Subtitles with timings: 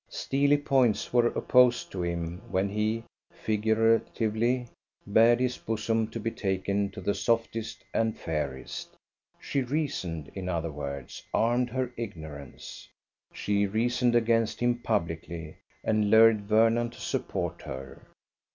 [0.09, 4.67] Steely points were opposed to him when he, figuratively,
[5.05, 8.95] bared his bosom to be taken to the softest and fairest.
[9.39, 12.89] She reasoned: in other words, armed her ignorance.
[13.31, 18.01] She reasoned against him publicly, and lured Vernon to support her.